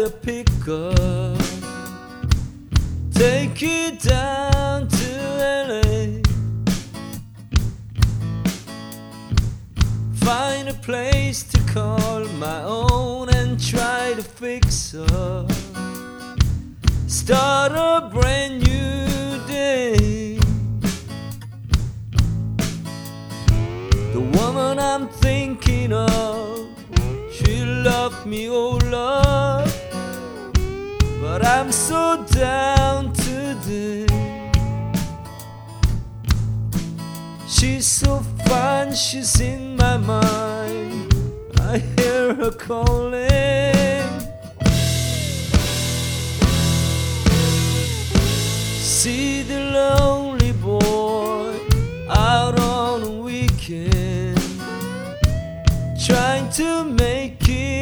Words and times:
a 0.00 0.08
pickup, 0.08 1.36
take 3.12 3.60
you 3.60 3.90
down 3.98 4.88
to 4.88 5.10
LA, 5.68 6.20
find 10.14 10.68
a 10.70 10.74
place 10.80 11.42
to 11.42 11.58
call 11.72 12.24
my 12.38 12.62
own 12.62 13.28
and 13.28 13.60
try 13.62 14.14
to 14.14 14.22
fix 14.22 14.94
up, 14.94 15.50
start 17.06 17.72
a 17.72 18.08
brand 18.10 18.60
new 18.60 19.46
day. 19.46 20.38
The 24.14 24.20
woman 24.38 24.78
I'm 24.78 25.08
thinking 25.08 25.92
of, 25.92 26.68
she 27.30 27.64
loved 27.64 28.24
me, 28.24 28.48
oh 28.48 28.78
love. 28.90 29.29
But 31.32 31.46
I'm 31.46 31.70
so 31.70 32.24
down 32.26 33.12
today. 33.12 34.04
She's 37.46 37.86
so 37.86 38.18
fine, 38.46 38.92
she's 38.96 39.40
in 39.40 39.76
my 39.76 39.96
mind. 39.96 41.14
I 41.60 41.78
hear 41.78 42.34
her 42.34 42.50
calling. 42.50 44.10
See 48.80 49.42
the 49.42 49.60
lonely 49.78 50.50
boy 50.50 51.54
out 52.10 52.58
on 52.58 53.04
a 53.04 53.22
weekend, 53.22 54.42
trying 56.04 56.50
to 56.54 56.82
make 56.82 57.48
it 57.48 57.79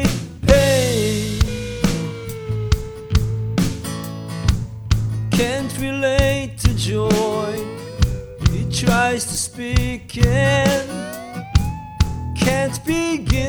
Can't 5.39 5.73
relate 5.79 6.57
to 6.65 6.75
joy. 6.75 7.65
He 8.51 8.69
tries 8.69 9.23
to 9.23 9.37
speak 9.37 10.17
and 10.27 10.89
can't 12.37 12.77
begin 12.85 13.48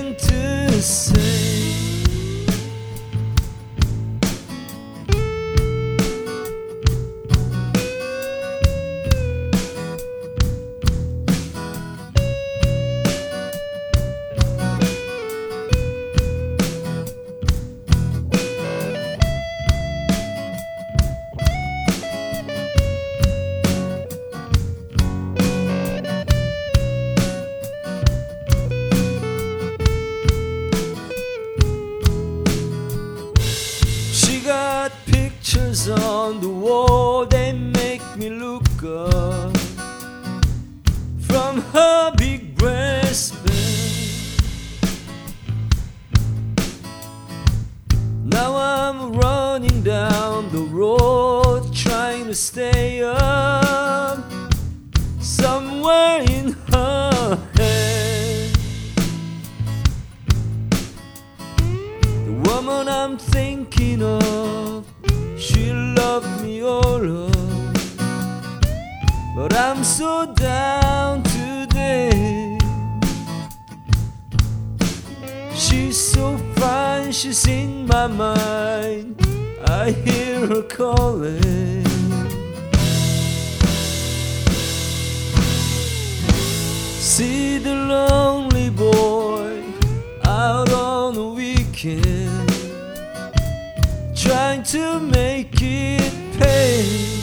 pictures 35.51 35.89
on 35.89 36.41
the 36.41 36.49
wall, 36.49 37.27
they 37.27 37.53
make 37.53 38.03
me 38.17 38.31
look 38.31 38.85
up 38.85 39.57
from 41.19 41.61
her 41.73 42.13
big 42.17 42.55
breastband. 42.55 43.51
Now 48.25 48.55
I'm 48.55 49.13
running 49.15 49.83
down 49.83 50.53
the 50.53 50.63
road 50.71 51.75
trying 51.75 52.27
to 52.27 52.35
stay 52.35 53.03
up 53.03 54.23
somewhere 55.21 56.23
in 56.31 56.53
her 56.71 57.37
head. 57.57 58.55
The 62.27 62.33
woman 62.45 62.89
I'm 62.89 63.19
thinking 63.19 64.01
of, 64.01 64.87
she 65.41 65.73
loved 65.73 66.43
me 66.43 66.63
all 66.63 67.27
up. 67.27 67.75
But 69.35 69.55
I'm 69.57 69.83
so 69.83 70.27
down 70.35 71.23
today. 71.23 72.59
She's 75.55 75.99
so 75.99 76.37
fine, 76.57 77.11
she's 77.13 77.47
in 77.49 77.87
my 77.87 78.07
mind. 78.07 79.17
I 79.67 79.93
hear 79.93 80.47
her 80.47 80.63
calling. 80.63 81.85
See 87.01 87.59
the 87.59 87.75
lonely 87.75 88.69
boy 88.69 89.63
out 90.25 90.71
on 90.71 91.15
the 91.15 91.29
weekend, 91.29 92.20
to 94.71 95.01
make 95.01 95.61
it 95.61 96.13
pay. 96.39 97.21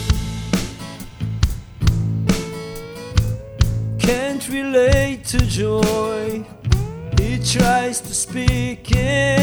Can't 3.98 4.46
relate 4.50 5.24
to 5.28 5.38
joy. 5.46 6.44
He 7.18 7.38
tries 7.38 8.02
to 8.02 8.12
speak 8.12 8.94
and 8.94 9.37